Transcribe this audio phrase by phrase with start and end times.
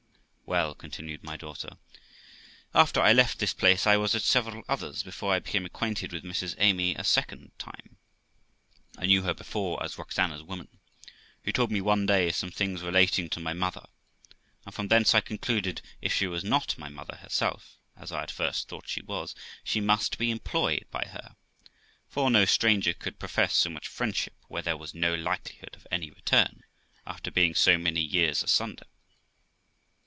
[0.51, 1.77] 'Well', continued my daughter,
[2.75, 6.25] 'after I left this place, I was at several others before I became acquainted with
[6.25, 7.95] Mrs Amy a second time
[8.97, 10.67] (I knew her before as Roxana's woman),
[11.45, 13.53] wbo told me one day some things THE LIFE OF ROXANA 409 relating to my
[13.53, 13.87] mother,
[14.65, 18.29] and from thence I concluded, if she was not my mother herself (as I at
[18.29, 19.33] first thought she was),
[19.63, 21.37] she must be employed by her;
[22.09, 26.11] for no stranger could profess so much friendship, where there was no likelihood of any
[26.11, 26.65] return,
[27.07, 28.87] after being so many years asunder.